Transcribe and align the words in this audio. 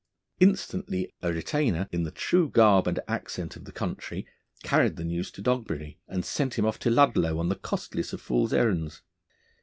Instantly 0.39 1.13
a 1.21 1.31
retainer, 1.31 1.87
in 1.91 2.01
the 2.01 2.09
true 2.09 2.49
garb 2.49 2.87
and 2.87 2.99
accent 3.07 3.55
of 3.55 3.65
the 3.65 3.71
country, 3.71 4.25
carried 4.63 4.95
the 4.95 5.03
news 5.03 5.29
to 5.29 5.43
Dogberry, 5.43 5.99
and 6.07 6.25
sent 6.25 6.55
him 6.55 6.65
off 6.65 6.79
to 6.79 6.89
Ludlow 6.89 7.37
on 7.37 7.49
the 7.49 7.55
costliest 7.55 8.11
of 8.11 8.19
fool's 8.19 8.51
errands. 8.51 9.03